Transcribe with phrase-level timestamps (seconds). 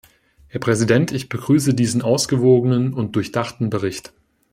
[0.47, 4.13] Herr Präsident, ich begrüße diesen ausgewogenen und durchdachten Bericht.